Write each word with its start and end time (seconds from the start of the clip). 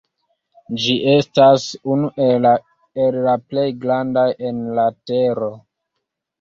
Ĝi 0.83 0.95
estas 1.11 1.65
unu 1.97 2.09
el 2.29 2.49
la 3.27 3.37
plej 3.53 3.69
grandaj 3.87 4.27
en 4.51 4.67
la 4.81 4.91
tero. 5.13 5.55